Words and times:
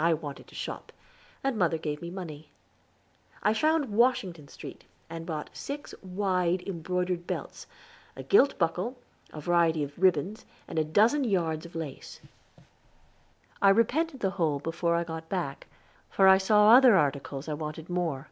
I 0.00 0.12
wanted 0.12 0.48
to 0.48 0.56
shop, 0.56 0.90
and 1.44 1.56
mother 1.56 1.78
gave 1.78 2.02
me 2.02 2.10
money. 2.10 2.50
I 3.44 3.54
found 3.54 3.92
Washington 3.92 4.48
Street, 4.48 4.86
and 5.08 5.24
bought 5.24 5.50
six 5.56 5.94
wide, 6.02 6.66
embroidered 6.66 7.24
belts, 7.24 7.68
a 8.16 8.24
gilt 8.24 8.58
buckle, 8.58 8.98
a 9.32 9.40
variety 9.40 9.84
of 9.84 9.96
ribbons, 9.96 10.44
and 10.66 10.80
a 10.80 10.84
dozen 10.84 11.22
yards 11.22 11.64
of 11.64 11.76
lace. 11.76 12.20
I 13.62 13.68
repented 13.68 14.18
the 14.18 14.30
whole 14.30 14.58
before 14.58 14.96
I 14.96 15.04
got 15.04 15.28
back; 15.28 15.68
for 16.10 16.26
I 16.26 16.38
saw 16.38 16.72
other 16.72 16.96
articles 16.96 17.48
I 17.48 17.54
wanted 17.54 17.88
more. 17.88 18.26